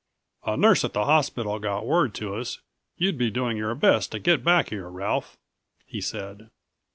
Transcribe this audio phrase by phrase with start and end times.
[0.47, 2.59] "A nurse at the hospital got word to us
[2.97, 5.37] you'd be doing your best to get back here, Ralph,"
[5.85, 6.49] he said.